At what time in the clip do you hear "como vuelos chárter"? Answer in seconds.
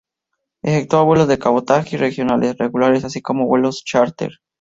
3.21-4.39